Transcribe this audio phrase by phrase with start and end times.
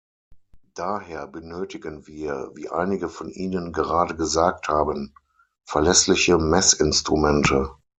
[0.73, 5.13] Daher benötigen wir, wie einige von Ihnen gerade gesagt haben,
[5.63, 7.69] verlässliche Messinstrumente.